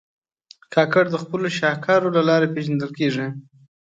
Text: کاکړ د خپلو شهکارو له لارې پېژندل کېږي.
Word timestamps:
کاکړ 0.73 1.03
د 1.11 1.15
خپلو 1.23 1.47
شهکارو 1.59 2.13
له 2.17 2.21
لارې 2.29 2.51
پېژندل 2.53 2.91
کېږي. 2.99 3.27